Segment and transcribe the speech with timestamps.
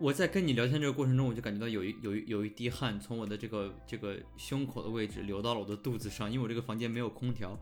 [0.00, 7.54] 我在跟你聊天这个过程中，我就感觉到有一有一有一滴汗从我的这个这个胸口的位置流到了我的肚子上，因为我这个房间没有空调。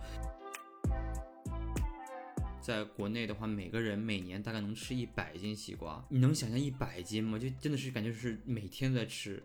[2.60, 7.36] 在国内的话，每个人每年大概能吃一百斤西瓜，你能想象一百斤吗？
[7.36, 9.42] 就真的是感觉是每天在吃。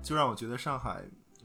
[0.00, 1.02] 就让我觉得上海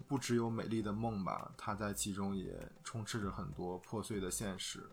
[0.07, 4.87] 不只有美丽的梦吧，它在其中也充斥着很多破碎的现实。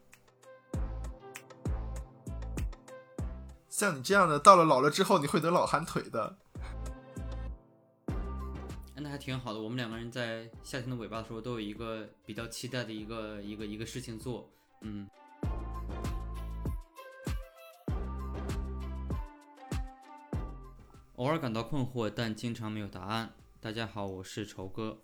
[3.81, 6.37] 像你这样的，到了老了之后，你会得老寒腿的。
[8.95, 9.59] 那还挺好的。
[9.59, 14.53] 我们两个人在夏天的尾巴的时候，都有一个比较期待的一个一个一个事情做。
[14.83, 15.09] 嗯。
[21.17, 23.33] 偶尔感到困惑，但经常没有答案。
[23.61, 25.01] 大家好，我是仇哥。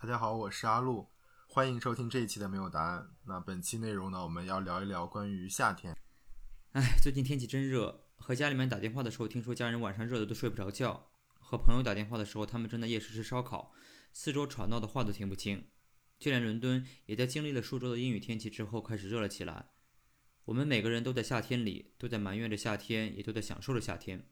[0.00, 1.06] 大家好，我是阿路。
[1.46, 3.08] 欢迎收听这一期的没有答案。
[3.24, 5.96] 那本期内容呢，我们要聊一聊关于夏天。
[6.72, 8.05] 哎，最近天气真热。
[8.16, 13.72] 和家里面打电话的时候，听说家人晚上热的都睡不着觉；和朋友打电话的时候，他们正在夜市吃烧烤，
[14.12, 15.68] 四周吵闹的话都听不清。
[16.18, 19.66] 就连伦敦也在经历了数周的阴雨天气之后开始热了起来。
[20.46, 24.28] 我们每个人都在夏天里，都在埋怨着夏天，也都在享受着夏天。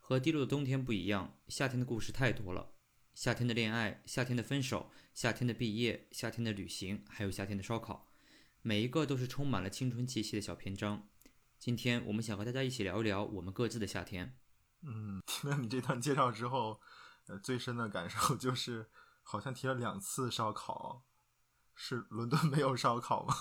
[0.00, 2.74] 和低落的冬天不一样，夏天的故事太多了：
[3.14, 8.12] 夏天的恋爱，夏天的分手，夏天的毕业，夏天的旅行，还有夏天的烧烤，
[8.62, 11.08] 每一个都是充满了青春气息的小篇章。
[11.64, 14.36] 今天我们想和大家一起聊一聊我们各自的夏天。
[14.82, 16.78] 嗯，听了你这段介绍之后，
[17.26, 18.90] 呃，最深的感受就是
[19.24, 21.06] 好像提了两次烧烤。
[21.74, 23.34] 是伦敦没有烧烤吗？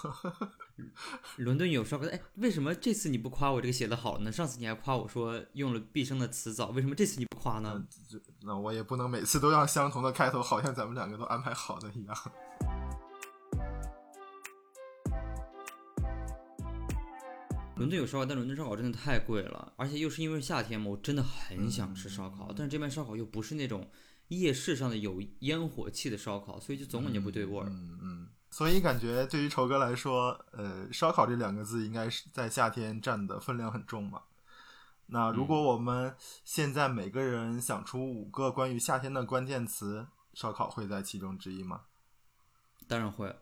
[1.36, 2.06] 伦敦有烧烤。
[2.06, 4.32] 哎，为什么这次你不夸我这个写的好呢？
[4.32, 7.86] 上次你还夸我说用了毕生的词藻，为什么这次你不夸呢？
[8.44, 12.18] 那我也不能每次都要相同的开头，好像咱们两个都安排好的一样。
[17.84, 23.91] 伦敦有烧烤，但伦敦烧烤真的太贵了，而且又是因为夏天嘛，我真的很想吃烧烤，但是这边烧烤又不是那种
[24.30, 27.66] 夜市上的有烟火气的烧烤，所以就总感觉不对味儿。
[27.68, 34.22] 嗯嗯，所以感觉对于仇哥来说，呃，烧烤这两个字应该是在夏天占的分量很重嘛。
[35.08, 36.16] 那如果我们
[36.46, 41.81] 现在每个人想出五个关于夏天的关键词，烧烤会在其中之一吗？
[42.88, 43.35] 当然会。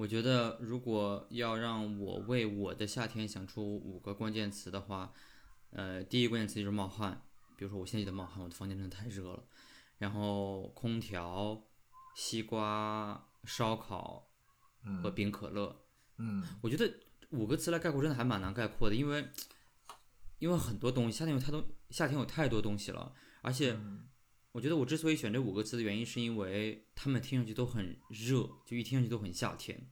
[0.00, 5.12] 我觉得，如果要让我为我的夏天想出五个关键词的话，
[5.72, 7.22] 呃，第一个关键词就是冒汗。
[7.54, 9.44] 比如说，我现在就在冒汗，我的房间真的太热了。
[9.98, 11.62] 然后，空调、
[12.14, 14.26] 西瓜、烧烤
[15.02, 15.84] 和冰可乐。
[16.16, 16.90] 嗯，我觉得
[17.32, 19.28] 五个词来概括真的还蛮难概括的，因为
[20.38, 23.12] 因为很多东西，夏天有太多，夏天有太多东西了，
[23.42, 23.78] 而且。
[24.52, 29.90] 我觉得我之所以选这五个词的原因，是因为它们听上去都很热，就一听上去都很夏天。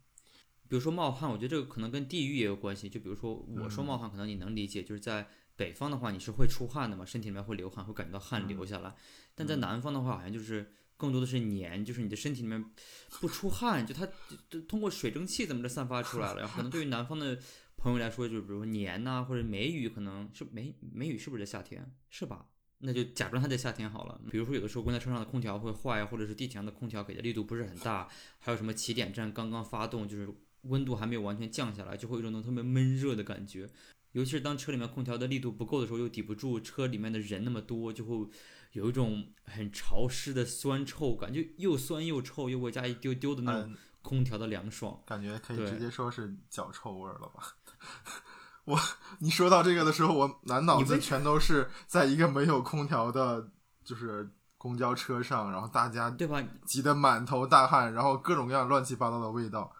[0.68, 2.88] 比如说冒汗，我觉得这个可能跟地域也有关系。
[2.88, 8.94] 就比如说我说冒汗，可能你能理解，就是在北方的话，你是会出汗的嘛，身体里面会流汗，会感觉到汗流下来。
[9.34, 12.62] 但在南方的话，好像就是更多的是黏，就是你的身体里面
[13.20, 14.06] 不出汗，就它
[14.50, 16.40] 就通过水蒸气怎么着散发出来了。
[16.40, 17.38] 然后可能对于南方的
[17.76, 21.94] 朋友来说，就比如说黏呐，或者梅雨，可能是梅梅雨是不是在夏天？
[22.10, 22.46] 是吧？
[22.78, 24.20] 那就假装它在夏天好了。
[24.30, 28.08] 比如说，有的时候公交车上的空调会坏，或者是地铁上的空调给的力度不是很大，
[28.38, 30.28] 还有什么起点站刚刚发动，就是
[30.62, 33.68] 温度还没有完全降下来，就会有一种特别闷热的感觉。
[34.12, 38.28] 尤其是当车里面空调的力度不够的时候，又抵不住车里面的人那么多，就会
[38.72, 45.02] 有一种很潮湿的酸臭感，就又酸又臭，又会加一丢丢的那种空调的凉爽。
[45.04, 47.56] 感觉可以直接说是脚臭味了吧。
[48.68, 48.78] 我，
[49.20, 53.48] 你说到这个的时候，我满脑子全都是在一个没有空调的，
[53.82, 59.72] 就是公交车上，然后大家对吧，挤得满头大汗，然后各种各样乱七八糟的味道。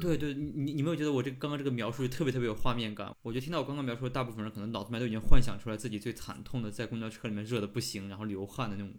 [0.00, 3.12] 对对，你你你没有觉得我这刚刚这个描述特别特别有画面感？
[3.22, 8.94] 我觉得听到我刚刚描述，大部分人可能脑子里面都已经幻想出来自己最惨痛的在公交车里面热的不行，然后流汗的那种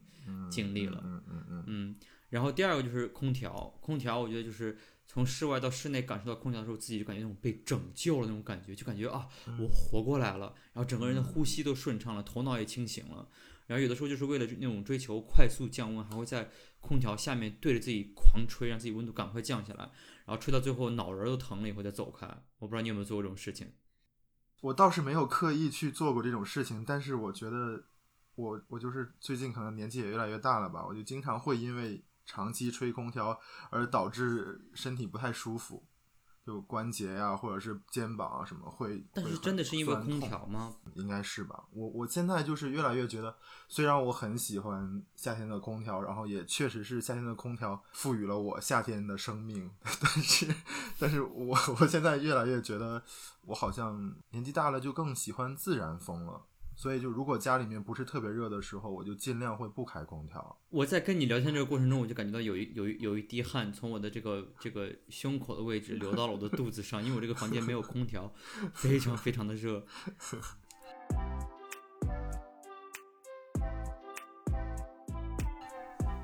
[0.50, 1.02] 经历了。
[1.06, 1.96] 嗯嗯嗯嗯。
[2.30, 4.78] 然后第二个就是空调，空调我觉得就是。
[5.08, 9.28] 从室外到室内感受到空调的时候，自己就感觉那种被拯救了那种感觉，就感觉啊，
[9.58, 13.28] 我活过来了，然后整个人的呼吸都顺畅了，头脑也清醒了。
[13.68, 16.50] 然后有的时候就是为了那种追求快速降温，还会在
[16.80, 19.84] 空调下面对着自己狂吹，让自己温度赶快降下来，
[20.26, 22.28] 然后吹到最后脑仁都疼了以后再走开。
[22.60, 23.72] 我不知道你有没有做过这种事情？
[24.62, 27.86] 我倒是没有刻意去做过这种事情，但是我觉得
[28.36, 32.04] 我我就是最近可能年纪也越来越大了吧，我就经常会因为。
[32.28, 33.40] 长期吹空调
[33.72, 35.84] 而导致身体不太舒服，
[36.46, 39.04] 就关节呀、或者是肩膀啊什么会。
[39.14, 40.76] 但是真的是因为空调吗？
[40.94, 41.64] 应该是吧。
[41.72, 43.36] 我我现在就是越来越觉得，
[43.68, 50.56] 虽然我很喜欢夏天的空调，然后也确实是夏天的空调赋予了我夏天的生命， 但是
[51.00, 53.02] 但是我我现在越来越觉得，
[53.46, 56.46] 我好像年纪大了就更喜欢自然风了。
[56.78, 60.56] 所以就如果家里面不是特别热的时候，我就尽量会不开空调。
[60.70, 68.32] 我在跟你聊天这个过程中，我就感觉到有一有一有一滴汗从我的这个这个胸口的位置流到了我的肚子上，因为我这个房间没有空调，
[68.76, 69.84] 非常非常的热。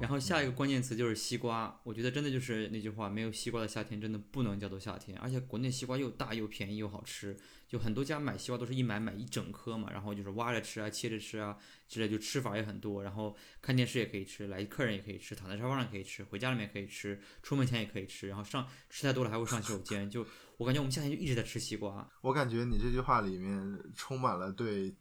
[0.03, 5.17] 然后下一个关键词就是西瓜，我觉得真的就是那句话，没有西瓜的夏天真的不能叫做夏天。
[5.17, 7.37] 而且国内西瓜又大又便宜又好吃，
[7.69, 11.57] 就很多家买西瓜都是一买买一整颗嘛，然后就是挖着吃啊、切着吃啊
[11.87, 13.01] 之类，就吃法也很多。
[13.01, 18.27] 然后看电视也可以吃，来客人也可以吃，躺在沙发上可以吃，回家里面可以吃，出门前也可以吃。
[18.27, 20.27] 然后上吃太多了还会上洗手间，就
[20.57, 22.05] 我感觉我们夏天就一直在吃西瓜。
[22.19, 24.93] 我感觉你这句话里面充满了对，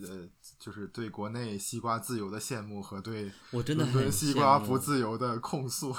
[0.00, 0.28] 呃，
[0.58, 5.94] 就是对国内西瓜自由的羡慕和对我真的伦很敦西瓜不自由的控诉。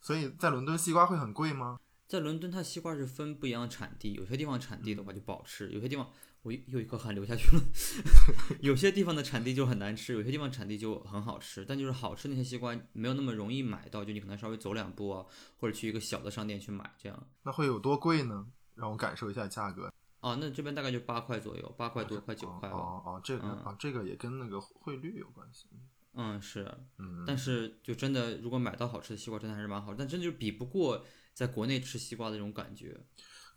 [0.00, 1.78] 所以在伦敦西瓜会很贵吗？
[2.06, 6.08] 在伦敦，它西瓜是分不一样的产地，有些地方产地的话就不好吃，有些地方
[6.42, 7.62] 我又又一口汗流下去了。
[8.62, 11.64] 有些地方的产地就很难吃，有些地方产地就很好吃。
[11.64, 15.26] 但就是好吃那些西瓜没有那么容易买到，就你可能稍微走两步啊，
[15.58, 17.26] 或者去一个小的商店去买这样。
[17.42, 18.46] 那会有多贵呢？
[18.76, 19.92] 让我感受一下价格。
[20.26, 22.76] 哦，那这边大概就八块左右，八块多，快九块吧。
[22.76, 25.68] 哦哦，这个嗯啊，这个也跟那个汇率有关系。
[26.14, 26.66] 嗯，是。
[26.98, 33.00] 嗯，但是就真的，如果买到好吃的西瓜，真的还是蛮好，但真的就比不过在国内吃西瓜的那种感觉。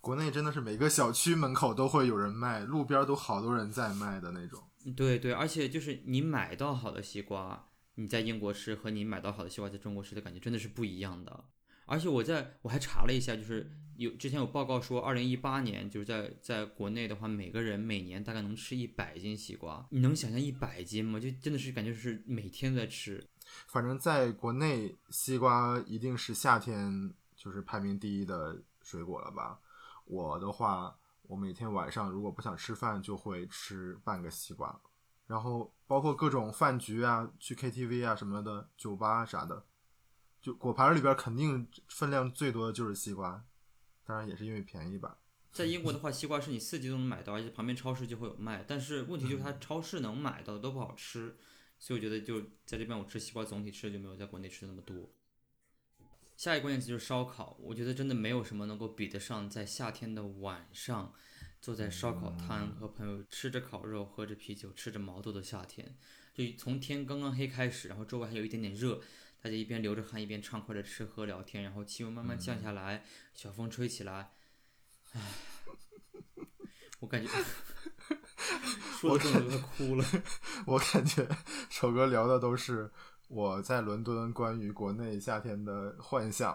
[0.00, 4.62] 国内真的是每个小区门口都会有人卖，路边都好多人在卖的那种。
[4.96, 11.44] 对对，而且就是你买到好的西瓜，你在英国吃和你买到好的西瓜在中国吃的感觉真的是不一样的。
[11.90, 19.84] 而且我在我还查了一下，就是有之前有报告说，二零一八年就是在在国内的话，每个人每年大概能吃一百斤西瓜。
[19.90, 21.18] 你能想象一百斤吗？
[21.18, 23.26] 就真的是感觉是每天在吃。
[23.66, 29.58] 反正在国内，西瓜一定是夏天就是排名第一的水果了吧？
[30.04, 34.80] 我的话，我每天晚上如果不想吃饭，就会吃半个西瓜，
[35.26, 39.64] 然后包括各种饭局啊、去 KTV 啊什么的、酒吧啥的，
[40.40, 43.44] 就果盘里边肯定分量最多的就是西瓜，
[44.04, 45.18] 当然也是因为便宜吧。
[45.52, 48.64] 在英国的话，西瓜是你四季都能买到，而且旁边超市就会有卖。
[48.66, 51.36] 但是问题就是它超市能买到的都不好吃，
[51.78, 55.12] 所以我觉得就在这边我吃西瓜总体吃的就没有在国内吃的那么多。
[56.36, 61.12] 下一个关键词就是烧烤，我觉得真的没有什么能够比得上在夏天的晚上，
[61.60, 65.96] 坐在烧烤摊和朋友吃着烤肉、喝着啤酒、吃着毛豆的夏天。
[66.32, 69.02] 就从天刚刚黑开始，然后周围还有一点点热，
[69.42, 74.32] 大家一边流着汗一边畅快的吃喝聊天，然后气温慢慢降下来，小风吹起来，
[75.12, 75.20] 唉，
[77.00, 77.28] 我感觉
[79.00, 80.04] 说的都快哭了。
[80.66, 81.26] 我感觉
[81.70, 82.90] 丑哥聊的都是
[83.28, 86.52] 我在伦敦关于国内夏天的幻想。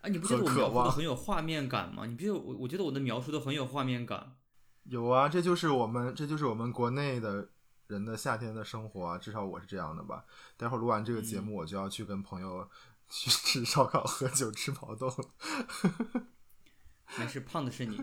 [0.00, 2.06] 啊，你不觉得我描述的很有画面感吗？
[2.06, 4.36] 你不觉得我我觉得我的描述都很有画面感？
[4.84, 7.50] 有啊，这就是我们，这就是我们国内的
[7.88, 10.24] 人的夏天的生活啊，至少我是这样的吧。
[10.58, 12.68] 待会儿录完这个节目，我就要去跟朋友
[13.08, 16.26] 去吃烧烤、喝酒、吃毛豆了。
[17.18, 17.98] 没事，胖的是你，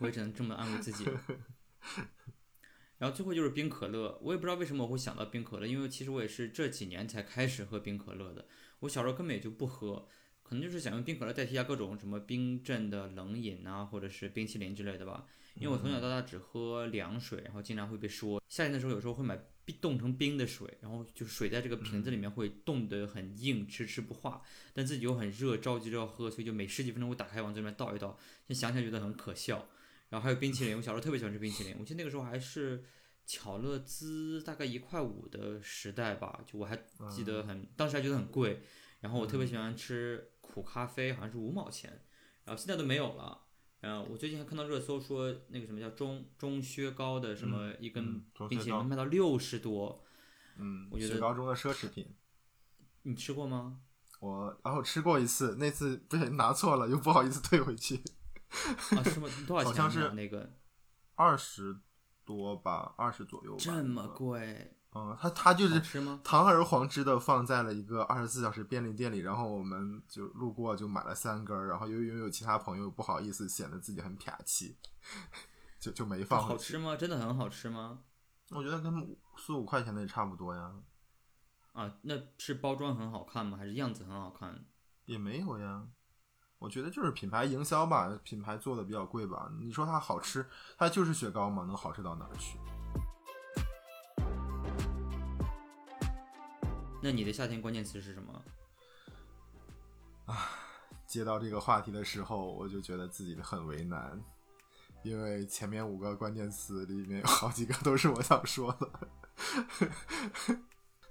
[0.00, 1.08] 我也只能这么安慰自己。
[2.98, 8.46] 然后最后就是冰可乐，我也不知道为什么我会想到冰可乐，因为其实我也是这几年才开始喝冰可乐的。
[8.80, 10.06] 我小时候根本也就不喝，
[10.42, 15.24] 可能就是想用冰可乐代替一下各种什么冰镇的冷饮啊，或者是冰淇淋之类的吧。
[15.54, 24.42] 因为我从小到大只喝凉水，然后经常会被说，夏天的时候有时候会买冰冻成冰的水，然后就水在这个瓶子里面会冻得很硬，迟迟不化，
[24.72, 29.68] 但自己又很热，着急着要喝，所以就每十几分钟会打开往这里面倒一倒，现在想起来觉得很可笑。
[30.10, 32.84] 然后还有冰淇淋，我小时候特别喜欢吃冰淇淋，我记得那个时候还是
[33.24, 36.76] 巧乐兹大概一块五的时代吧，就我还
[37.10, 38.62] 记得很，当时还觉得很贵。
[39.00, 42.02] 然后我特别喜欢吃苦咖啡，好像是五毛钱，
[42.44, 43.43] 然后现在都没有了。
[43.84, 50.02] 嗯，我最近还看到热搜说那个什么叫中中薛高的什么一根嗯中冰淇淋能卖到六十多，
[50.56, 52.14] 嗯，我觉得雪糕中的奢侈品。
[53.02, 53.80] 你吃过吗？
[54.20, 57.96] 我然后吃过一次，那次不小心拿错了，又不好意思退回去，
[58.96, 59.28] 啊，是吗？
[59.46, 59.64] 多少钱呢？
[59.64, 60.50] 好像是那个
[61.14, 61.76] 二十
[62.24, 63.58] 多吧，二十左右吧。
[63.58, 66.20] 这么贵，嗯，他他就是吃吗？
[66.22, 74.78] 堂而皇之的放在了一个二十四小时便利店里，然后我们就路过就买了三根儿，然后由于有其他朋友不好意思显得自己很撇气，
[75.80, 76.40] 就就没放。
[76.40, 76.94] 好吃吗？
[76.94, 77.98] 真的很好吃吗？
[78.50, 80.70] 我觉得跟四五块钱的也差不多呀，
[81.72, 83.58] 啊，那是包装很好看吗？
[83.58, 84.64] 还是样子很好看？
[85.06, 85.88] 也没有呀。
[86.60, 89.50] 我觉得就是品牌营销吧，品牌做的比较贵吧。
[89.60, 90.46] 你说它好吃，
[90.78, 92.58] 它就是雪糕嘛，能好吃到哪儿去？
[97.04, 98.42] 那你的夏天关键词是什么？
[100.24, 100.48] 啊，
[101.06, 104.18] 接到这个话题的时候，我就觉得自己很为难，
[105.02, 108.90] 因为前面五个关键词里面有好几个都是我想说的。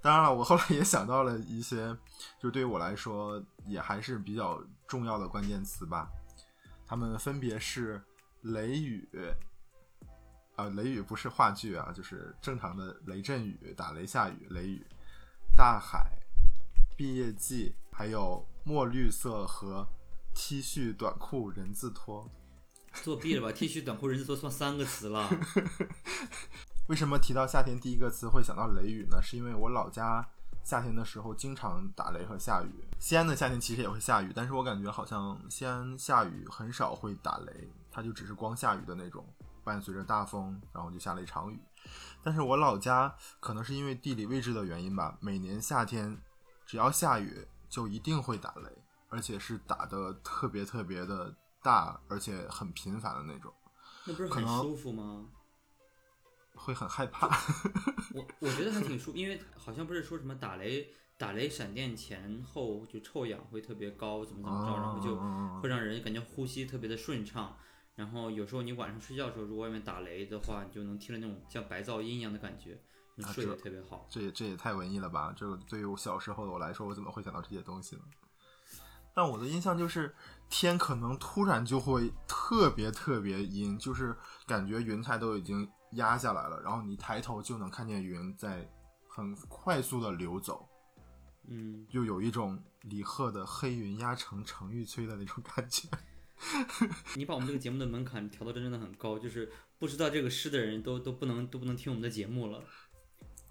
[0.02, 1.96] 当然了，我后来也想到了一些，
[2.40, 6.10] 就对于我来说也还是比较重要的关键词吧。
[6.88, 8.02] 它们分别是
[8.40, 9.08] 雷雨，
[10.56, 14.84] 啊，雷雨不是话剧啊，就是正常的雷阵雨，打雷下雨，雷雨。
[15.56, 16.18] 大海、
[16.96, 19.86] 毕业季，还有墨绿色和
[20.34, 22.28] T 恤短裤人字拖，
[23.04, 23.52] 作弊了吧？
[23.54, 25.30] T 恤短裤人字拖算三个词了。
[26.88, 29.22] 为什么提到夏天第一个词会想到雷雨呢？
[29.22, 30.28] 是因为我老家
[30.64, 32.84] 夏天的时候经常打雷和下雨。
[32.98, 39.24] 西安的夏天其实也会下雨，但是我感觉好像西安下雨很少会打雷，它就只是光下雨的那种，
[39.62, 41.60] 伴随着大风，然后就下了一场雨。
[42.24, 46.18] 但是我老家可能是因为地理位置的原因吧，每年夏天
[46.66, 48.70] 只要下雨就一定会打雷，
[49.10, 53.52] 而且是打的特别特别的大，而且很频繁的那种。
[54.06, 55.26] 那不是很舒服吗？
[56.54, 57.28] 会很害怕。
[58.14, 60.88] 我我觉得还挺舒，因为好像不是说什么打雷
[61.18, 67.56] 打雷闪电前后就臭氧会特别高，怎么怎么着，然后就会让人感觉呼吸特别的顺畅。
[67.94, 72.76] 然后有时候你晚上睡觉的时候，如果外面打雷的话，你就能听着那种像白噪音一样的感觉，
[73.14, 74.06] 你睡得特别好。
[74.10, 75.32] 这也这也太文艺了吧！
[75.36, 78.02] 这个对于我小时候的我来说，我怎么会想到这些东西呢？
[79.14, 80.12] 但我的印象就是
[80.48, 88.68] 天可能突然就会特别特别阴，就是感觉云彩都已经压下来了，然后你抬头就能看见云在
[89.06, 90.68] 很快速的流走，
[91.46, 95.88] 嗯，就有一种李贺的黑云压城城欲摧的那种感觉。
[97.16, 102.62] 你把我们这个节目的门槛调到真的很高，就是 不知道这个诗的人都都不能都不能听我们的节目了。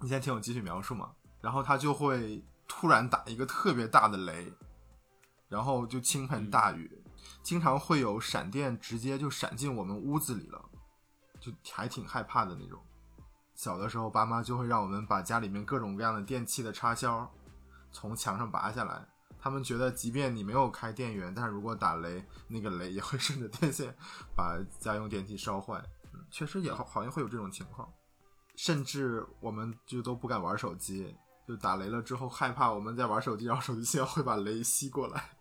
[0.00, 1.12] 你先听我继续描述嘛。
[1.40, 4.50] 然后他就会突然打一个特别大的雷，
[5.46, 6.90] 然后就倾盆大雨，
[7.42, 10.64] 经常会有闪电直接就闪进我们屋子里了，
[11.38, 12.80] 就还挺害怕的那种。
[13.54, 17.30] 小的时候，爸妈就会让我们把家里面各种各样的电器的插销
[17.92, 19.06] 从墙上拔下来。
[19.44, 23.94] 他们觉得，即便你没有开电源，但是如果打雷，那个雷也会顺着电线
[24.34, 25.84] 把家用电器烧坏。
[26.14, 27.86] 嗯，确实也好，好像会有这种情况。
[28.56, 31.14] 甚至我们就都不敢玩手机，
[31.46, 35.36] 就打雷了之后害怕我们在玩手机，然后手机线会把雷吸过来。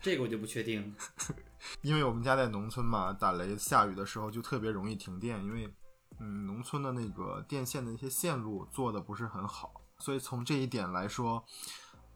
[0.00, 0.94] 这个我就不确定，
[1.82, 5.70] 因为我们家在农村嘛，打雷下雨的时候就特别容易停电，因为
[6.20, 9.74] 嗯，农村的那个电线的一些线路做的不是很好。
[9.98, 11.44] 所以从这一点来说，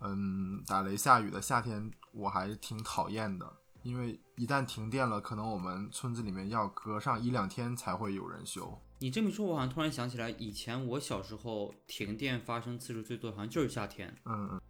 [0.01, 8.81] 嗯，打雷下雨的夏天我还挺讨厌的，因为一旦停电了，可能我们村子里面要隔上一两天才会有人修。
[8.99, 14.15] 你这么说，我好像突然想起来，以前我小时候停电发生次数最多，好像就是夏天。
[14.27, 14.61] 嗯嗯。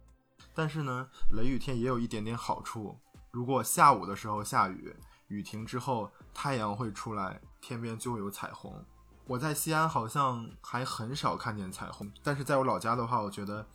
[0.53, 2.97] 但是呢，雷雨天也有一点点好处，
[3.31, 4.95] 如果下午的时候下雨，
[5.27, 8.73] 雨停之后太阳会出来，天边就会有彩虹。
[9.31, 13.65] 我在西安好像还很少看见彩虹，但是在我老家的话，我觉得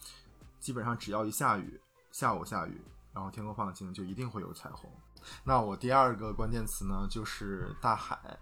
[0.61, 1.81] 基本上只要一下雨，
[2.13, 2.79] 下午下雨，
[3.15, 4.91] 然后天空放晴，就一定会有彩虹。
[5.45, 8.39] 那我第二个关键词呢，就是大海。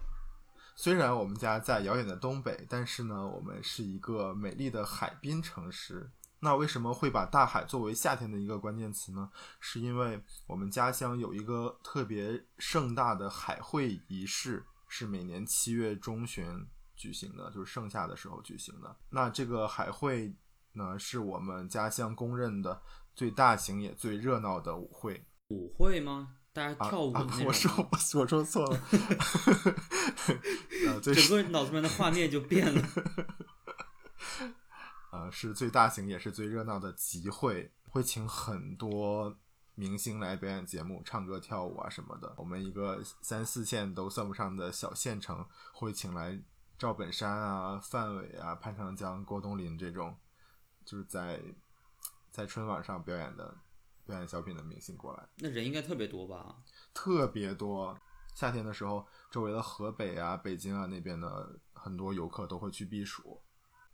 [0.75, 6.11] 虽然我们家在遥远的东北，但是呢，我们是一个美丽的海滨城市。
[6.41, 9.29] 那为什么会把大海作为夏天的一个关键词呢？
[9.61, 16.67] 是因为我们家乡有一个特别盛大的海会仪式，是每年七月中旬。
[16.95, 18.95] 举行的就是盛夏的时候举行的。
[19.09, 20.33] 那这个海会
[20.73, 22.81] 呢，是我们家乡公认的
[23.13, 25.25] 最大型也最热闹的舞会。
[25.49, 26.37] 舞会吗？
[26.53, 27.13] 大家跳舞？
[27.45, 28.79] 我说我我说错了。
[31.01, 32.81] 整个脑子里面的画面就变了。
[35.11, 39.37] 呃，是最大型也是最热闹的集会，会请很多
[39.75, 42.33] 明星来表演节目、唱歌、跳舞啊什么的。
[42.37, 46.41] 我们一个三四线都算不上的小县城，会请来。
[46.77, 50.15] 赵本山啊，范伟啊，潘长江、郭冬临这种，
[50.83, 51.41] 就是在
[52.31, 53.55] 在春晚上表演的
[54.05, 56.55] 表演小品的明星过来，那人应该特别多吧？
[56.93, 57.97] 特别多。
[58.35, 63.41] 夏天的时候，周围的河北啊、北京啊那边的很多游客都会去避暑。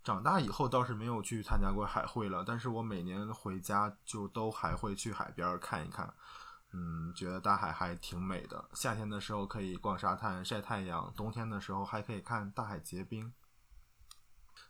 [0.04, 6.12] 长大以后倒是没有去参加过海会了，但是我每年回家就都还会去海边看一看。
[6.74, 8.70] 嗯，觉得大海还挺美的。
[8.74, 13.34] 夏天的时候可以逛沙滩晒太阳，冬天的时候还可以看大海结冰。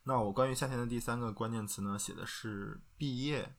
[0.03, 3.55] 那我关于夏天的第三个关键词呢，写的是毕业。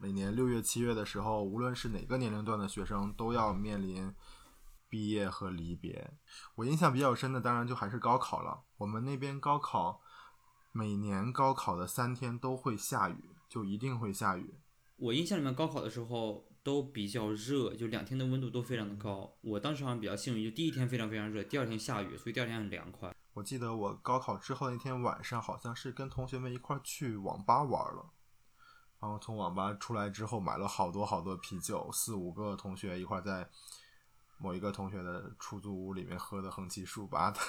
[0.00, 4.12] 每年六月、七月的时候，无论是哪个年龄段的学生，都要面临
[4.88, 6.14] 毕业和离别。
[6.56, 8.64] 我印象比较深的，当然就还是高考了。
[8.78, 10.00] 我们那边高考，
[10.72, 14.54] 每年高考的三天都会下雨，就一定会下雨。
[14.96, 19.36] 我印象里面高考的时候都比较热，就两天的温度都非常的高。
[19.40, 23.14] 我当时好像比较幸运，就第一天非常非常热，第二天下雨，所以第二天很凉快。
[23.34, 28.10] 我记得我高考之后那天晚上，好像是跟同学们一块去网吧玩了，
[29.00, 33.48] 然后从网吧出来之后买了好多好多啤酒，四五个同学一块在
[34.38, 37.40] 某一个同学的出租屋里面喝的横七竖八的，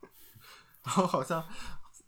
[0.84, 1.42] 然后好像，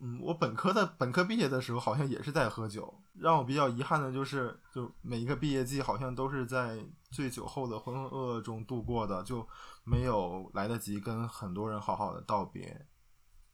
[0.01, 6.79] 嗯，我本科的本科毕业的时候好像也是在喝酒，让我比较遗憾的就是，就每一个毕业季好像都是在
[7.11, 9.47] 醉酒后的浑浑噩噩中度过的，就
[9.83, 12.87] 没有来得及跟很多人好好的道别。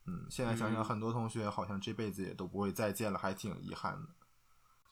[0.06, 4.08] 嗯，现在想想，很多同学好像这辈子也都不会再见了，还挺遗憾的。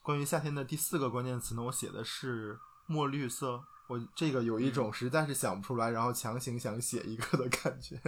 [0.01, 3.63] 关于夏天的第四个关键词呢，我写的是墨绿色。
[3.87, 8.01] 我这个有一种实在是想不出来，然后强行想写一个的感觉。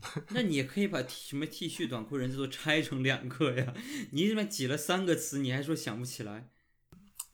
[0.30, 3.74] 那你也可以把什么 T 恤、短裤、人字拖拆成两个呀？
[4.12, 6.50] 你这边挤了三个词，你还说想不起来？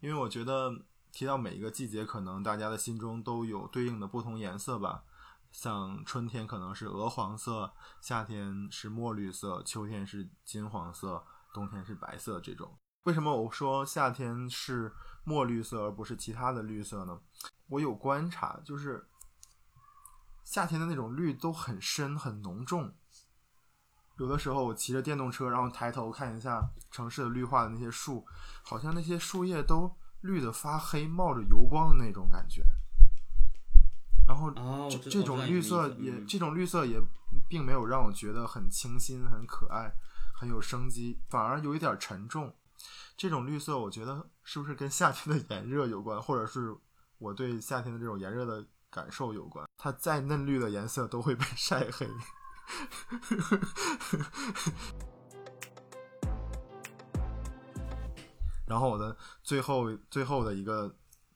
[0.00, 5.04] 因为我觉得提到每一个季节，可能大家的心中都有对应的不同颜色吧。
[5.50, 12.40] 像春天可能是鹅黄色，夏天是墨绿色，秋天是金黄色，冬天是白色。
[12.40, 14.90] 这种为什么我说夏天是
[15.24, 17.20] 墨绿色而不是其他的绿色呢？
[17.68, 19.06] 我有观察，就是
[20.52, 22.92] 夏天的那种绿都很深很浓重。
[24.18, 28.26] 有的时候我骑着电动车，然后抬头看一下城市的绿化的那些树，
[28.62, 29.90] 好像那些树叶都
[30.20, 32.62] 绿的发黑，冒着油光的那种感觉。
[34.28, 34.50] 然后
[34.90, 37.00] 这这种绿色也这种绿色也
[37.48, 39.90] 并没有让我觉得很清新、很可爱、
[40.34, 42.54] 很有生机，反而有一点沉重。
[43.16, 46.76] 这种绿色，我觉得是不是跟夏天的炎热有关，或者是
[47.16, 49.66] 我对夏天的这种炎热的感受有关？
[49.76, 52.06] 它再嫩绿的颜色都会被晒黑。
[58.66, 60.94] 然后我的最后最后的一个。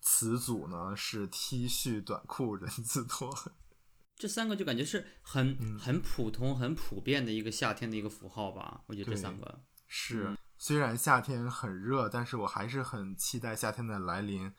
[0.09, 3.29] 词组呢是 T 恤、短裤、人字拖，
[4.15, 8.83] 这三个就感觉是很很普通、很普遍的一个夏天的一个符号吧。
[8.87, 14.53] 我觉得这三个是，虽然夏天很热，但是我还是很期待夏天的来临。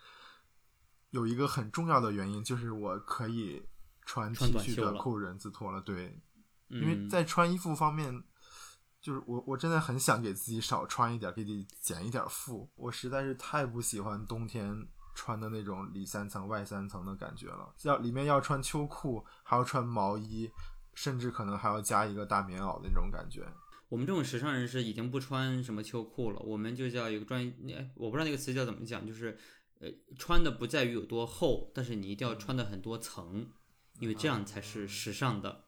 [1.09, 3.63] 有一个很重要的原因就是我可以
[4.05, 5.81] 穿 T 恤、短裤、人字拖了。
[5.81, 6.19] 对，
[6.69, 8.23] 因为在穿衣服方面，
[9.01, 12.69] 就是我我真的很想给自己少穿一点，给自己减一点负。
[12.75, 14.87] 我实在是太不喜欢冬天。
[15.19, 20.47] 穿的那种里三层外三层的感觉了，要里面要穿秋裤，还要穿毛衣，
[20.93, 23.43] 甚至可能还要加一个大棉袄的那种感觉。
[23.89, 29.35] 我们这种时尚人士已经不穿什么秋裤了，我们就叫一个专业，我不知道那个词叫怎么讲，就是
[29.79, 33.51] 呃，穿的不在于有多厚，但是你一定要穿的很多层，
[33.99, 35.65] 因为这样才是时尚的。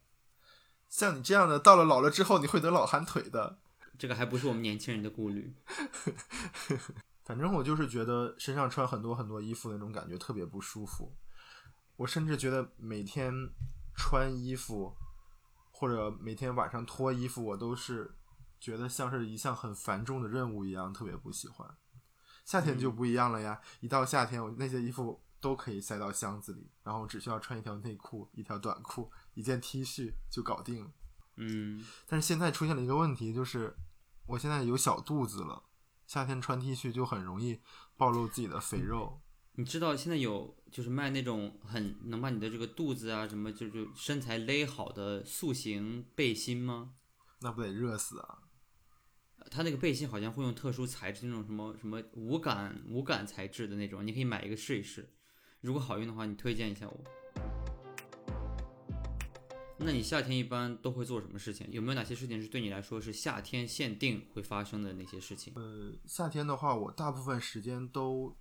[0.88, 3.60] 像你这样的，到了老了之后，你会得老寒腿的。
[3.98, 5.54] 这个还不是我们年轻人的顾虑。
[7.26, 11.16] 反正我就是觉得身上穿很多很多衣服那种感觉特别不舒服，
[11.98, 13.32] 我甚至觉得每天
[13.96, 14.96] 穿衣服
[15.72, 18.16] 或者每天晚上脱衣服，我都是
[18.60, 21.78] 觉得像是一项很繁重的任务一样，特别不喜欢。
[22.50, 30.92] 夏天就不一样了呀，一到夏天，我那些衣服都可以塞到箱子里，然后只需要穿一条内裤、一条短裤、一件 T 恤就搞定了。
[31.36, 33.76] 嗯，但是现在出现了一个问题，就是
[34.26, 35.62] 我现在有小肚子了。
[36.08, 37.60] 夏天穿 T 恤就很容易
[37.96, 39.22] 暴露自己的肥肉。
[39.54, 46.94] 你知道现在有就是卖那种很能把你的这个肚子啊什么就就身材勒好的塑形背心吗？
[47.42, 48.40] 那不得热死啊！
[49.50, 55.10] 他那个背心好像会用特殊材质，那种什么什么无感无感材质的那种，你可以买一个试一试。
[55.62, 57.04] 如果好用的话，你推荐一下我。
[59.82, 61.66] 那你夏天一般都会做什么事情？
[61.72, 65.54] 有没有哪些事情是对你来说是夏天限定会发生的那些事情？
[65.56, 68.38] 呃，夏天的话，我大部分时间都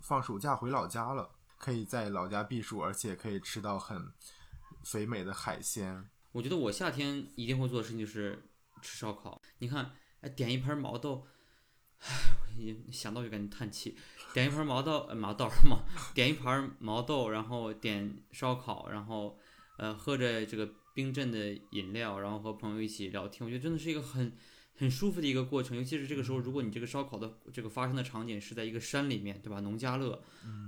[0.00, 4.00] 放暑假回老家了，可以在老家避暑，而且可以吃到很
[4.84, 6.08] 肥美的海鲜。
[6.30, 8.40] 我觉得我夏天一定会做的事情就是
[8.80, 9.42] 吃烧烤。
[9.58, 9.90] 你看，
[10.24, 11.26] 哎，点一盆毛豆，
[12.00, 12.08] 哎，
[12.40, 13.96] 我一想到就感觉叹气。
[14.32, 15.84] 点一盆毛豆，呃毛豆嘛，
[16.14, 19.38] 点一盘毛豆，然后点烧烤，然后。
[19.76, 24.32] 呃，喝着这个冰镇的饮料，然后和朋友一起聊天，我觉得真的是一个很
[24.76, 25.76] 很舒服的一个过程。
[25.76, 29.58] 尤其是这个时候，如果你这个烧烤的这个发生的场景是在一个山里面，对吧？
[29.58, 30.22] 农家乐，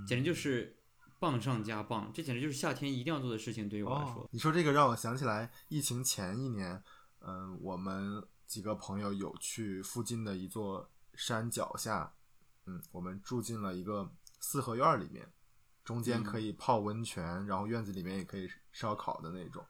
[0.05, 0.75] 简直就是
[1.19, 2.11] 棒上加棒。
[2.13, 3.69] 这简直就是夏天一定要做的事情。
[3.69, 6.83] 对于我来说，你说这个让我想起来，疫情前一年，
[7.21, 12.13] 嗯，我们几个朋友有去附近的一座山脚下，
[12.65, 15.29] 嗯，我们住进了一个四合院里面，
[15.83, 19.65] 中间可以泡温泉，然后院子里面也可以烧烤的那种。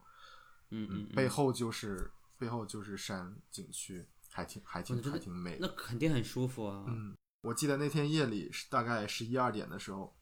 [0.70, 5.58] 嗯嗯，背后就是背后就是山景区，还挺还挺还挺美。
[5.60, 6.86] 那肯定很舒服啊。
[6.88, 10.16] 嗯，我记得那天夜里是大概十一二点的时候，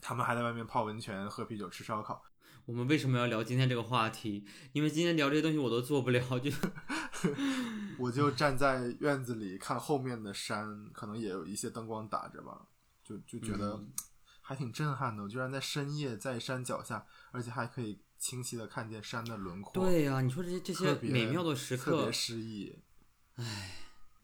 [0.00, 2.22] 他们还在外面泡温泉、喝啤酒、吃烧烤。
[2.66, 4.46] 我们为什么要聊今天这个话题？
[4.72, 6.50] 因为今天聊这些东西我都做不了，就
[7.98, 12.66] 我就站在院子里看后面的山，可能也有一些灯光打着吧，
[13.04, 13.78] 就就觉得
[14.40, 15.22] 还挺震撼的。
[15.22, 19.72] 我居然在深夜在山脚下，而且还可以清晰的看见山的轮廓。
[19.74, 22.74] 对呀，你说这些这些美妙的时刻，特别诗意。
[23.34, 23.72] 唉，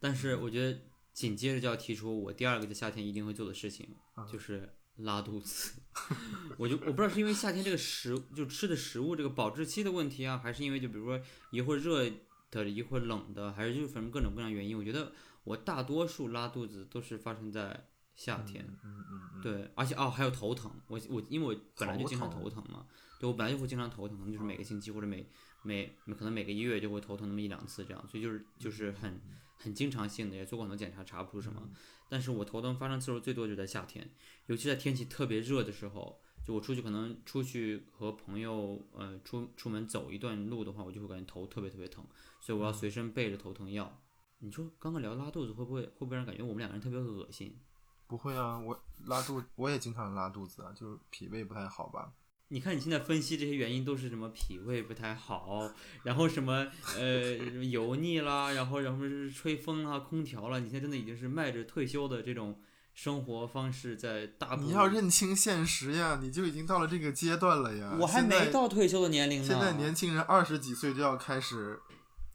[0.01, 0.81] 但是我觉得
[1.21, 3.97] 紧接着就要提出我第二个在夏天一定会做的事情，
[4.33, 4.77] 就是。
[4.97, 5.81] 拉肚子，
[6.59, 11.19] 我就我不知道是因为夏天这个食就吃的食物这个保质期的问题啊，还是因为就比如说
[11.51, 12.05] 一会儿热
[12.51, 14.77] 的，一会儿冷的，还是就是反正各种各样原因。
[14.77, 15.11] 我觉得
[15.45, 22.85] 我大多数拉肚子都是发生在夏天，嗯嗯嗯，对，而且哦还有头疼，我我因为我本来就经常头疼嘛，
[23.19, 25.27] 对我本来就会经常头疼，可能就是每个星期或者每
[25.63, 29.19] 每可能每个一月就会头疼那么一两次这样，所以就是就是很
[29.63, 31.69] 很经常性的，也做过很多检查，查不出什么。
[32.09, 34.11] 但是我头疼发生次数最多就在夏天，
[34.47, 42.05] 尤其在天气特别热的时候，就我出去可能出去和朋友呃出出门走一段路的话，我就会感觉头特别特别疼，
[42.41, 44.01] 所以我要随身备着头疼药。
[44.39, 47.61] 你说刚刚聊拉肚子会不会会不会让感觉我们两个人特别恶心？
[48.07, 52.13] 不会啊，我拉肚我也经常拉肚子啊，就是脾胃不太好吧。
[52.53, 56.67] 你看你现在分析这些原因都是什么脾胃不太好，然后什么
[56.99, 62.61] 呃油腻啦，然后然后是吹风啦、空调啦，你现在真的已经是迈着退休的这种
[62.93, 64.57] 生活方式在大。
[64.57, 67.97] 你要认清现实呀，你就已经到了这个阶段了呀。
[68.01, 69.47] 我还没到退休的年龄呢。
[69.47, 71.81] 现在年轻人二十几岁就要开始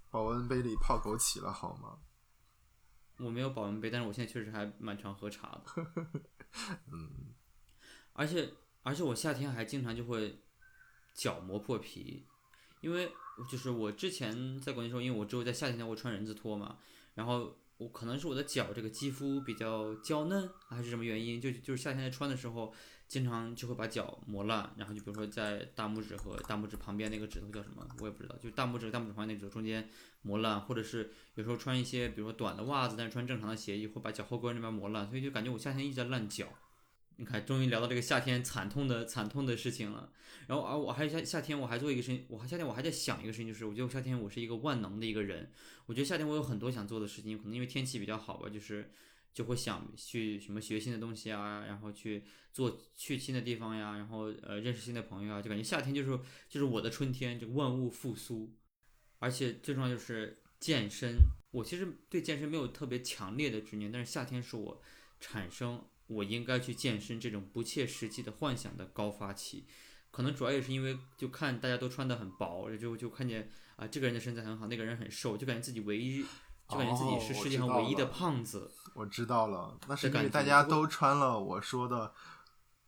[0.10, 1.98] 保温杯里泡枸杞了，好吗？
[3.18, 5.86] 我没有保温杯，但是我现在确实还蛮常喝茶的。
[6.90, 7.34] 嗯，
[8.14, 8.54] 而且。
[8.86, 10.38] 而且我夏天还经常就会
[11.16, 12.24] 脚磨破皮，
[12.82, 13.12] 因为
[13.50, 16.78] 就是我之前在国内时候，因为我只有在夏天才会穿人字拖嘛，
[17.16, 22.72] 然后我可能是我的脚这个肌肤比较娇嫩，还是什么原因，就就是夏天在穿的时候，
[23.08, 29.90] 经常就会把脚磨烂，然后就比如说在大拇指和大拇指旁边那个指头叫什么，我也不知道，就大拇指大拇指旁边那个指头中间
[30.22, 36.48] 磨烂，或者是有时候穿一些比如说短的袜子，但是穿正常的鞋，会把脚后跟那边磨烂，所以就感觉我夏天一直在烂脚。
[37.18, 40.12] 你看，终于聊到这个夏天惨痛的惨痛的事情了。
[40.48, 45.50] 然后啊，我还夏夏天我还做一个事情，我还夏天我还在想一个事情，就是我觉得夏天我是一个万能的一个人。
[45.86, 48.92] 我觉得夏天我有很多想做的事情，可能因为天气比较好吧，就是
[49.34, 58.54] 就会想去什么学新的东西啊，然后去做去新的地方呀，然后呃认识新的朋友啊，就感觉夏天就是就是我的春天，就万物复苏。
[59.20, 61.16] 而且最重要就是健身，
[61.52, 64.82] 我其实对健身没有特别强烈的执念，但是夏天是我
[65.20, 65.84] 产生。
[66.08, 69.66] 我应该去健身，这种不切实际的幻想的高发期，
[70.12, 76.24] 可能主要也是因为就看大家都穿的很薄，就就看见啊这个人的身材很好，那个人很瘦，就感觉自己唯一，
[76.70, 78.72] 就感觉自己是世界上唯一的胖子。
[78.94, 82.14] 我知道了，那是因为大家都穿了我说的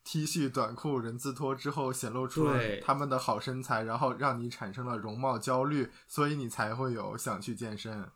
[0.03, 8.07] T 恤、短裤、人字拖之后，显露出了他们的好身材，然后让你产生了容貌焦虑，所以你才会有想去健身。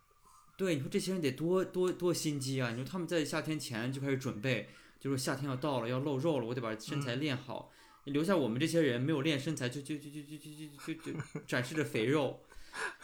[0.55, 2.69] 对，你说这些人得多多多心机啊！
[2.69, 4.69] 你说他们在夏天前就开始准备。
[5.01, 7.71] 就是夏天要到了，要露肉了，我得把身材练好。
[8.05, 12.43] 留下我们这些人没有练身材，就就就就就就就就就展示着肥肉，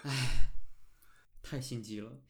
[0.04, 0.50] 唉，
[1.42, 2.22] 太心机了。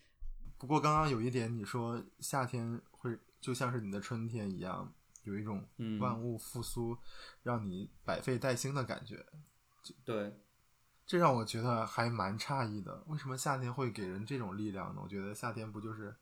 [0.58, 5.68] 不过刚刚有一点，你说夏天会就像是你的春天一样，有一种
[6.00, 6.98] 万物复苏，
[7.44, 9.26] 让你百废待兴的感觉。
[10.06, 10.42] 对，
[11.06, 13.04] 这让我觉得还蛮诧异的。
[13.08, 15.02] 为什么夏天会给人这种力量呢？
[15.04, 16.16] 我觉得夏天不就是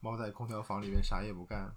[0.00, 1.74] 猫在空调房里面啥也不干？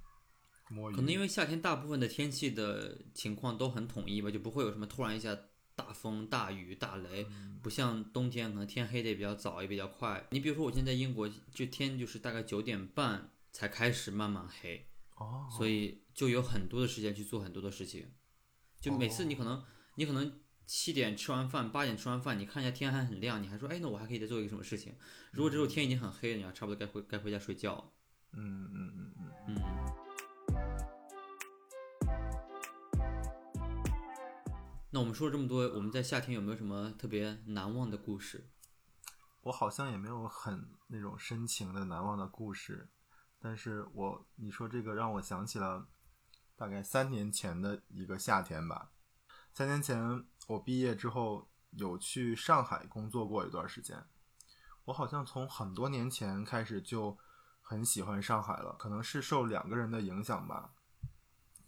[0.96, 5.36] 可能因为夏天大部分的天气的情况都很统一吧，就不会有什么突然一下
[5.76, 7.26] 大风、大雨、大雷，
[7.64, 10.28] 不像冬天可能天黑的也比较早，也比较快。
[10.32, 18.12] 你比如说我现在英国，就天就是大概九点半才开始慢慢黑，哦，所以就有很多的时间去做很多的事情。
[18.80, 19.64] 就每次你可能
[19.96, 24.94] 你可能七点吃完饭，八点吃完饭，你看一下天还很亮，你还说哎，那我还可以再做一个什么事情？
[25.32, 27.92] 如果这时候天已经很黑了，你要差不多该回该回家睡觉。
[28.34, 29.79] 嗯嗯嗯嗯嗯。
[34.92, 38.50] 那我们说了这么多，我们在夏天有没有什么特别难忘的故事？
[39.42, 42.90] 我好像也没有很那种深情的难忘的故事，
[43.40, 45.88] 但是我你说这个让我想起了
[46.56, 48.92] 大概三年前的一个夏天吧。
[49.54, 54.04] 三年前我毕业之后有去上海工作过一段时间，
[54.86, 57.18] 我好像从很多年前开始就。
[57.62, 60.74] 很喜欢上海了，可能是受两个人的影响吧。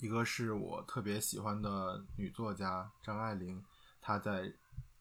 [0.01, 3.63] 一个是我特别喜欢的女作家张爱玲，
[4.01, 4.51] 她在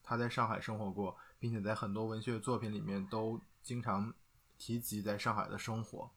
[0.03, 4.13] 她在上海生活过，并且在很多文学作品里面都经常
[4.59, 6.11] 提及在上海的生活。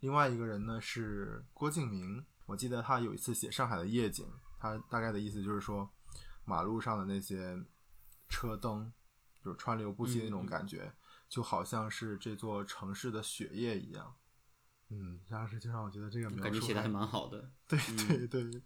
[0.00, 5.88] 另外一个人呢是郭敬明，我记得他有一次写上海的夜景，他大概的意思就是说，
[6.44, 7.58] 马路上的那些
[8.28, 8.92] 车灯，
[9.42, 10.92] 就是川流不息的那种感觉，
[11.30, 14.14] 就好像是这座城市的血液一样。
[14.90, 17.50] 嗯，当时就让我觉得这个描述感觉写的还蛮好的。
[17.68, 17.78] 对
[18.26, 18.62] 对对，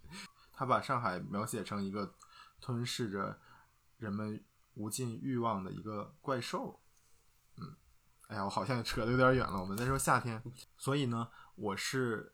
[0.53, 2.15] 他把上海描写成一个
[2.61, 3.39] 吞噬着
[3.97, 4.43] 人们
[4.75, 6.79] 无尽欲望的一个怪兽。
[7.57, 7.75] 嗯，
[8.27, 9.59] 哎呀，我好像扯得有点远了。
[9.59, 10.41] 我们再说夏天，
[10.77, 12.33] 所以呢，我是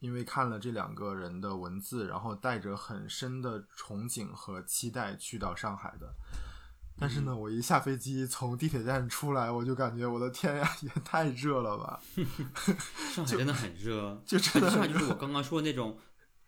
[0.00, 6.14] 因为看了这两个人的文字，然后带着很深的憧憬和期待去到上海的。
[6.98, 12.00] 但是呢，我一下飞机从地铁站出来，我就感觉我的天呀，也太热了吧！
[13.12, 15.98] 上海真的很热， 就真的上海就是我刚刚说的那种，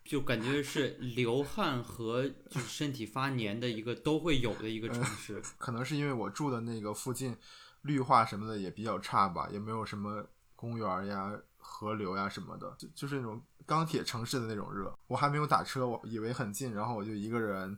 [0.04, 5.42] 就感觉是流汗和就是身体发黏的一个都会有的一个城市。
[5.59, 7.37] 可能是因为我住的那个附近
[7.83, 14.96] 绿化什么的也比较差吧，也没有什么公园呀、河流呀什么的，就就是那种钢铁城市的那种热。
[15.09, 17.76] 我还没有打车，我以为很近，然后我就一个人。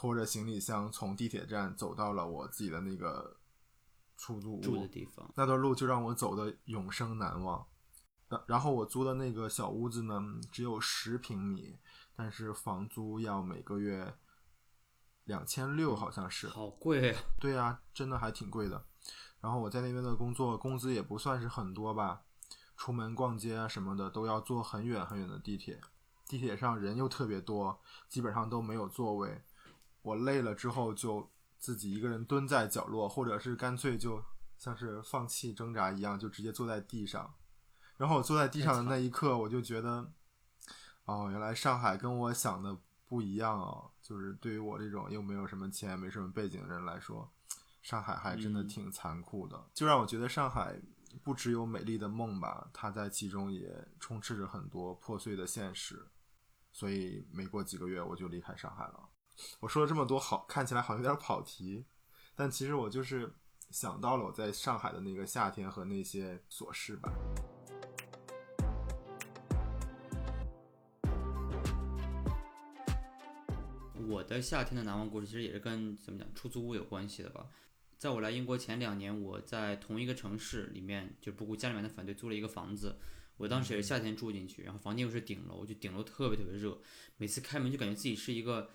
[0.00, 3.36] 拖着行李箱从地铁站走到了我自己的那个
[4.16, 7.66] 出租屋住的地方，那段路就让我走的永生难忘。
[8.46, 11.80] 然后我租的那个小屋子呢，只有十平米，
[12.14, 14.14] 但是房租要每个月
[15.24, 17.20] 两千六，好像是，好贵啊！
[17.40, 18.86] 对呀，真的还挺贵的。
[19.40, 22.22] 然后我在那边的工作，工资也不算是很多吧，
[22.76, 25.80] 出门逛街啊什么的都要坐很远很远的地铁，
[26.28, 29.42] 地铁上人又特别多，基本上都没有座位。
[30.08, 34.22] 我累了之后，就自己一个人蹲在角落，或者是干脆就
[34.56, 37.34] 像是放弃挣扎一样，就直接坐在地上。
[37.98, 40.10] 然后我坐在地上的那一刻，我就觉得，
[41.04, 43.90] 哦，原来上海跟我想的不一样哦。
[44.00, 47.30] 就是对于我这种又没有什么钱、没什么背景的人来说，
[47.82, 49.68] 上海还真的挺残酷的。
[49.74, 50.80] 就让我觉得上海
[51.22, 56.06] 不只有美丽的梦吧，它在其中也充斥着很多破碎的现实。
[56.72, 59.08] 所以没过几个月，我就离开上海了。
[59.60, 61.84] 我说了这么多，好看起来好像有点跑题，
[62.34, 63.32] 但其实我就是
[63.70, 67.12] 想到了我在上海的那个夏天和那些琐事吧。
[74.08, 77.46] 我的夏天的难忘故事其实也是跟怎么讲出租屋有关系的吧。
[77.98, 82.98] 在我来英国前两年，我在同一个城市里面，就不顾家里面的反对租了一个房子。
[83.36, 86.76] 我当时也是夏天住进去，然后房间又是顶楼，就顶楼特别特别热，
[87.16, 88.68] 每次开门就感觉自己是一个。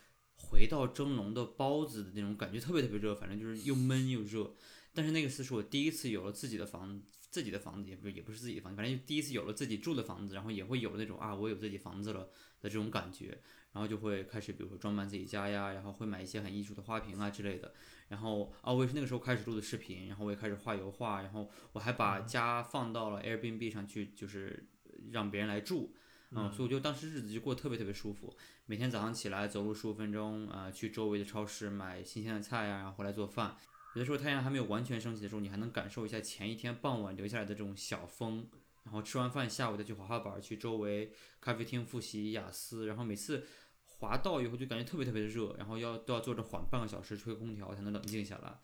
[0.49, 4.53] 回到蒸笼的包子的那种感觉特别特别热，反正就是又闷又热。
[4.93, 7.01] 但是那个次是我第一次有了自己的房，
[7.31, 12.29] 自己的房子也不是也不是自己的房子，反正就第一次有了自己住的房子，然后也会有那种啊我有自己房子了
[12.61, 13.39] 的这种感觉，
[13.71, 17.73] 然后就会开始比如说装扮自己家呀，然后会买一些很艺术的花瓶啊之类的。
[18.09, 24.67] 然后啊我也是那个时候开始录的视频，然后我也开始画油画，然后我还把家放到了 Airbnb 上去，就是
[25.11, 25.95] 让别人来住。
[26.35, 33.55] 嗯，所以我就当时日子就过得特别特别舒服，每天早上起来走路十五分钟，啊，去周围的超市买新鲜的菜呀，然后回来做饭。
[33.95, 38.47] 有的时候太阳还没有完全升起的时候，你还能感受一下前一天傍晚留下来的这种小风。
[38.83, 42.85] 然后吃完饭，下午再去滑滑板，去周围咖啡厅复习雅思。
[42.85, 43.45] 然后每次
[43.85, 48.59] 滑到以后就感觉特别特别的热，然后要都要坐着缓半个小时吹空调才能冷静下来。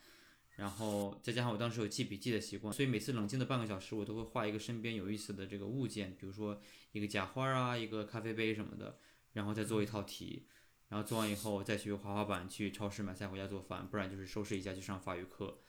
[0.59, 8.97] 然后再加上我当时有记笔记的习惯，所以每次冷静的半个小时，我都会画一个身边有意思的这个物件，比如说一个假花啊，一个咖啡杯什么的，
[9.31, 10.47] 然后再做一套题，
[10.89, 15.59] 然后做完以后再去滑滑板，去超市买菜回家做饭，不然就是收拾一下去上法语课。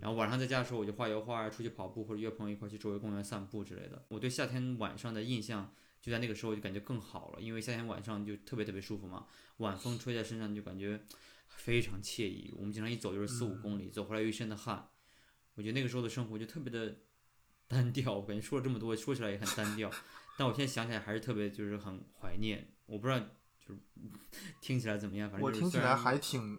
[0.00, 4.04] 然后晚上在家的时候，我就画油画，出去跑步或者约朋友一块去周围公园散步之类的。
[4.06, 11.00] 我对夏天晚上的印象就在那个时候就感觉更好了，因为夏天晚上就特别特别舒服嘛，晚风吹在身上就感觉。
[11.60, 14.88] 非常惬意，我们经常一走就是四五公里，走回来一身的汗。
[15.54, 16.96] 我觉得那个时候的生活就特别的
[17.68, 19.90] 单调，我感觉说了这么多，说起来也很单调。
[20.38, 22.72] 但我现在想起来还是特别就是很怀念。
[22.86, 23.80] 我不知道就是
[24.62, 26.58] 听起来怎么样，反正我听起来还挺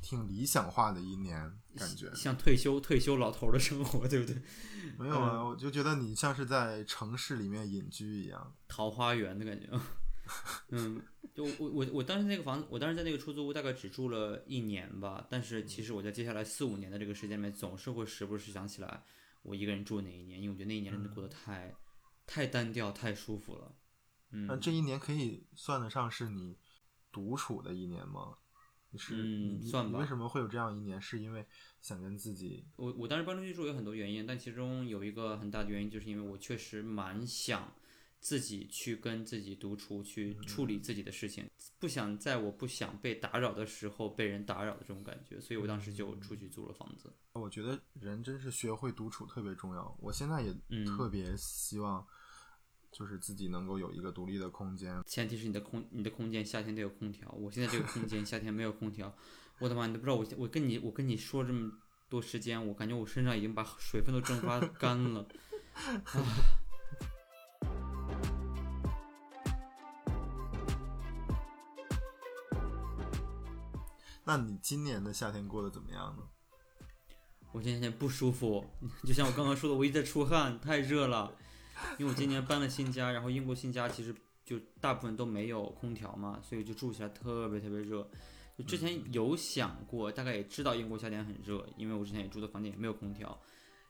[0.00, 4.40] 挺理想化的一年，感觉像退休退休老头的生活， 对不对？
[4.98, 9.68] 没有啊，我就觉得你像是在城市里面隐居一样，桃花源的感觉。
[10.70, 11.02] 嗯。
[11.34, 15.26] 就我我我当时那个房子，我当时在那个出租屋大概只住了一年吧。
[15.30, 19.02] 但是其实我在接下来四五年的这个时间里面，总是会时不时想起来
[19.42, 21.74] 我一个人住哪一年，因为我觉得那一年真的过得太
[22.26, 23.74] 太单调、太舒服了。
[24.30, 26.58] 嗯，那这一年可以算得上是你
[27.10, 28.36] 独处的一年吗？
[28.90, 31.00] 你是嗯算吧为什么会有这样一年？
[31.00, 31.46] 是因为
[31.80, 37.72] 想跟自己我我当时搬出去住有很多原因，但其中有一个很大的原因，就是因为我确实蛮想
[38.22, 47.12] 自己去跟自己独处，去处理自己的事情，不想在我不想被打扰的时候被人打扰的这种感觉，所以我当时就出去租了房子。
[47.32, 49.94] 我觉得人真是学会独处特别重要。
[50.00, 52.06] 我现在也嗯特别希望，
[52.92, 55.02] 就是自己能够有一个独立的空间。
[55.04, 59.12] 前提是你的空你的空间夏天得有空调，我现在这个空间夏天没有空调，
[59.58, 61.72] 我的妈，你都不知道我我跟你我跟你说这么
[62.08, 65.26] 多时间，我感觉我身上已经把水分都蒸发干了。
[74.24, 76.22] 那你今年的夏天过得怎么样呢？
[77.52, 78.64] 我今天不舒服，
[79.04, 81.36] 就像我刚刚说的，我一直在出汗，太热了。
[81.98, 88.08] 因为我今年搬了新家，然后英国新家其实就大部分都没有空调嘛，所以就住起来特别特别热。
[88.56, 93.38] 就之前有想过，大概也知道英国夏天很热，因为我之前也住的房间也没有空调。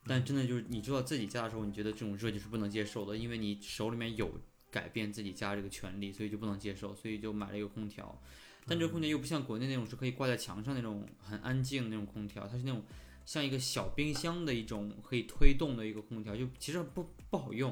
[0.06, 4.32] 但真的就是你住到自己家的时候，你觉得这种热就是不能接受的，因为你手里面有
[4.70, 8.20] 改变自己家这个权利，所以就不能接受，所以就买了一个空调。
[8.66, 12.84] 但这个空调又不像国内那种是可以挂在墙上那种很安静的那种空调，它是那种
[13.24, 17.70] 像一个小冰箱的一种可以推动的一个空调，就其实不不好用，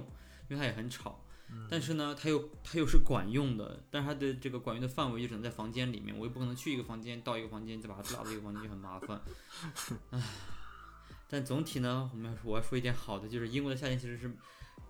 [0.48, 1.24] 因为它也很吵。
[1.68, 9.20] 但是呢，它又它又是管用的，但是它的这个管用的范围就只能在房间里面，我又不可能去一个房间到一个房间再把它拉到一个房间，就很麻烦。
[10.10, 10.22] 唉，
[11.28, 14.30] 但总体呢，我们要说我要说一点好的，就是英国的夏天其实是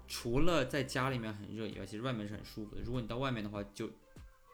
[0.07, 2.83] 除了在家里面很热以外，其实外面是很舒服的。
[2.83, 3.89] 如果你到外面的话，就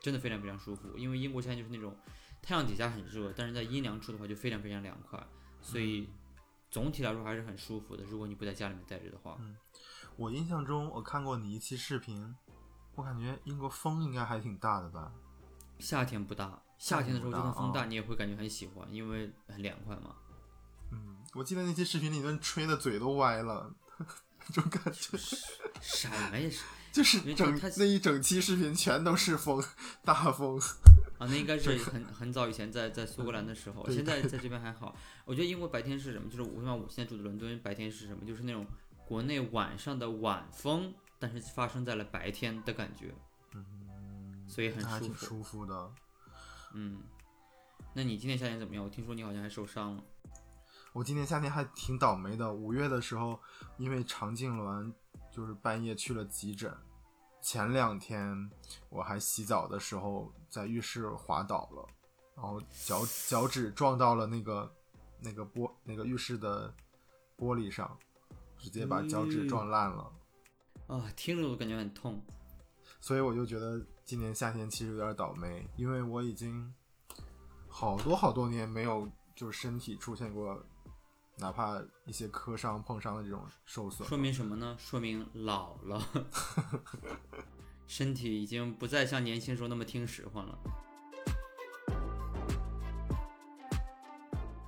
[0.00, 1.96] 真的非常非常舒服，因为英国夏天就是那种
[2.42, 5.20] 太阳底下很热，但是在阴凉处的话就非常非常凉快，
[5.60, 6.08] 所以
[6.70, 8.04] 总体来说还是很舒服的。
[8.04, 9.56] 如果你不在家里面待着的话，嗯
[10.16, 12.34] 我印象中我看过你一期视频，
[12.94, 15.12] 我感觉英国风应该还挺大的吧？
[15.78, 20.16] 夏天不大，夏天的时候就算风大大，你也会感觉很喜欢，因为很凉快嘛。
[20.92, 23.74] 嗯，我记得那期视频里面吹的嘴都歪了，
[24.46, 25.18] 这种感觉
[25.82, 26.64] 什么呀是
[26.96, 29.62] 就是整那一整期视频全都是风，
[30.02, 30.58] 大风。
[31.18, 34.96] 啊，那应该是很很早以前在在苏格兰的时候，现在在这边还好。
[35.26, 36.30] 我觉得英国白天是什么？
[36.30, 38.24] 就是我像我现在住的伦敦，白天是什么？
[38.24, 38.66] 就是那种
[39.06, 43.14] 国内晚上的晚风，但是发生在了白天的感觉，
[43.52, 45.26] 嗯所以很那还挺舒服。
[45.26, 45.92] 舒服的。
[46.72, 47.02] 嗯，
[47.92, 48.82] 那你今年夏天怎么样？
[48.82, 50.02] 我听说你好像还受伤了。
[50.94, 53.38] 我今年夏天还挺倒霉的，五月的时候
[53.76, 54.90] 因为肠痉挛，
[55.30, 56.74] 就是半夜去了急诊。
[57.46, 58.50] 前两天
[58.88, 61.88] 我还洗澡的时候在浴室滑倒了，
[62.34, 64.74] 然后脚脚趾撞到了那个
[65.20, 66.74] 那个玻那个浴室的
[67.38, 67.96] 玻璃上，
[68.58, 70.12] 直接把脚趾撞烂了。
[70.88, 72.20] 啊，听着我都感觉很痛。
[72.98, 76.74] 所以我就觉得今年夏天其实有点倒霉，因为我已经
[77.68, 80.60] 好多好多年没有就是身体出现过
[81.38, 84.08] 哪怕一些磕伤、碰伤的这种受损。
[84.08, 84.76] 说明什么呢？
[84.78, 86.02] 说明老了，
[87.86, 90.58] 身体已经不再像年轻时候那么听使唤了。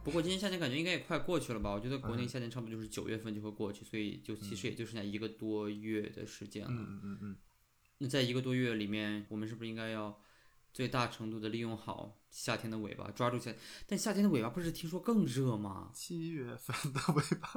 [0.05, 1.71] 不过今年夏天感觉应该也快过去了吧？
[1.71, 6.71] 我觉得国内夏天差不多就是九月份就会过去，所以就其实也就剩下一个多月的时间了。
[6.71, 7.37] 嗯嗯嗯嗯，
[7.99, 10.19] 那在一个多月里面，我们是不是应该要
[10.79, 13.53] 最大程度的利用好夏天的尾巴，抓住夏？
[13.85, 15.91] 但夏天的尾巴不是听说更热吗？
[15.93, 17.51] 七月份的尾巴，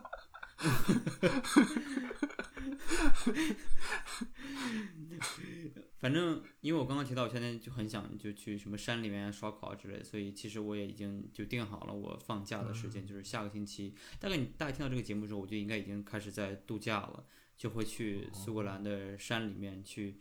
[6.00, 13.94] 反正因为我刚刚提到，我现在就很想就去什么山里面烧烤之类，所以其实我也已经就定好了我放假的时间，就是下个星期。
[14.20, 17.24] 大概你大概听到这个节目之后，我就应该已经开始在度假了，
[17.56, 20.20] 就会去苏格兰的山里面去。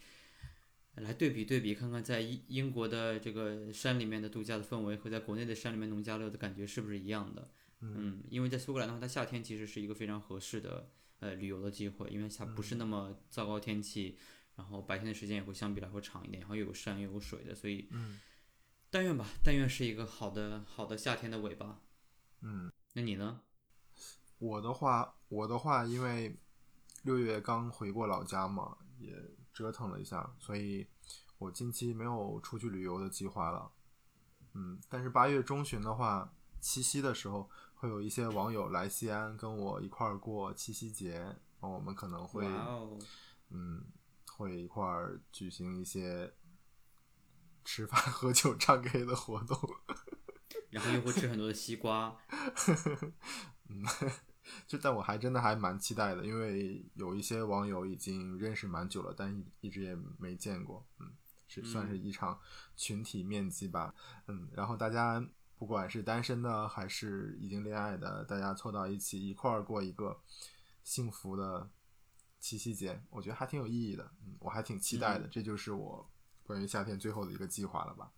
[1.02, 7.50] 来对比对比，看看在英英国的这个山里面的度假的氛围和在国内的山里面农家乐的感觉是不是一样的？
[7.80, 14.18] 嗯，因为在苏格兰的话，它夏天其实是一个非常合适的呃旅游的机会，因为它不是那么糟糕天气，
[14.56, 18.20] 然后白天的时间也会相比来说长一点，然后又有山又有水的，所以嗯
[18.90, 21.80] 但愿吧，但愿是一个好的好的夏天的尾巴。
[22.42, 23.40] 嗯，那你呢？
[24.38, 26.36] 我的话，我的话，因为
[27.02, 29.14] 六月刚回过老家嘛，也
[29.60, 30.86] 折腾了一下，所以
[31.36, 33.70] 我近期没有出去旅游的计划了。
[34.54, 42.46] 嗯，但是八月中旬的话，七夕的时候会有一些网友来西安跟我一块儿过七夕节，然后我们可能会
[43.50, 43.84] 嗯
[44.32, 46.32] 会一块儿举行一些
[47.66, 49.58] 吃饭、 喝酒、唱 K 的活动。
[50.70, 52.16] 然后又会吃很多的西瓜，
[54.66, 61.12] 就但我还真的还蛮期待的，因为有一些网友已经认识蛮久了，但一一直也没见过，嗯，
[61.48, 62.38] 是算是一场
[62.76, 63.94] 群体面基吧。
[64.28, 65.24] 嗯，然后大家
[65.58, 70.18] 不管是单身的还是已经恋爱的，大家凑到一起一块儿过一个
[70.82, 71.68] 幸福的
[72.38, 74.10] 七夕节，我觉得还挺有意义的。
[74.24, 75.28] 嗯，我还挺期待的。
[75.28, 76.10] 这就是我
[76.42, 78.10] 关于夏天最后的一个计划了吧。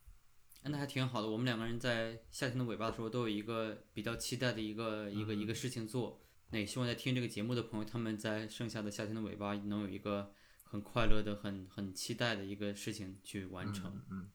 [0.64, 1.28] 那还挺好的。
[1.28, 6.21] 我们两个人在夏天的尾巴的时候都有一个比较期待的一个一个一个事情做。
[6.52, 10.30] 那也希望在听这个节目的朋友，他们在剩下的夏天的尾巴能有一个
[10.62, 14.02] 很快乐的、很很期待的一个事情去完成。
[14.10, 14.30] 嗯，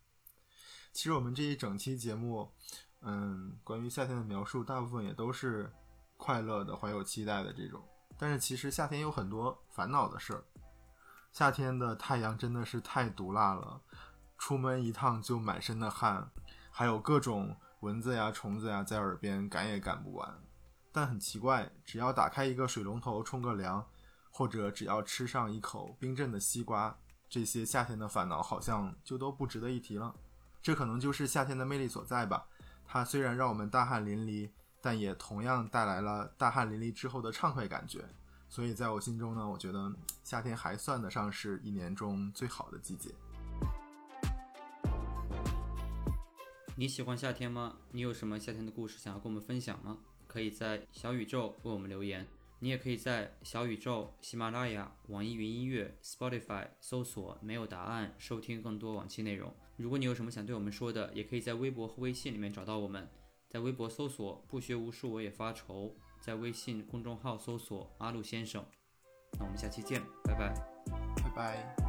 [0.92, 2.52] 其实我们这一整期节目，
[3.02, 5.72] 嗯，关于夏天的描述，大部分也都是
[6.18, 7.88] 快乐的、怀有期待的这种。
[8.18, 10.44] 但是其实夏天有很多烦恼的事儿。
[11.32, 13.80] 夏天的太阳真的是太毒辣了。
[14.40, 16.32] 出门一趟就满身的汗，
[16.72, 20.42] 还有各种蚊子呀、虫子呀在耳边赶也赶不完。
[20.98, 23.88] 但很奇怪，只要打开一个水龙头冲个凉，
[24.32, 26.98] 或者只要吃上一口冰镇的西瓜，
[27.30, 30.16] 这些夏天的烦恼好像就都不值得一提了。
[30.60, 32.48] 这可能就是夏天的魅力所在吧。
[32.84, 34.50] 它虽然让我们大汗淋漓，
[34.82, 38.04] 但也同样带来了大汗淋漓之后的畅快感觉。
[38.50, 39.94] 所以在我心中呢，我觉得
[40.24, 43.14] 夏天还算得上是一年中最好的季节。
[46.76, 47.76] 你喜欢夏天吗？
[47.92, 50.00] 你有什么夏天的故事想要跟我们分享吗？
[50.28, 52.28] 可以在小宇宙为我们留言。
[52.60, 59.54] 你也可以在小宇宙、喜马拉雅、网易云音乐、Spotify 搜索“没有答案”，收听更多往期内容。
[59.76, 63.08] 如果你有什么想对我们说的，也可以在微博和微信里面找到我们。
[63.48, 68.66] 在微博搜索“不学无术我也发愁”，在微信公众号搜索“阿路先生”。
[69.38, 70.52] 那我们下期见，拜拜，
[71.24, 71.87] 拜拜。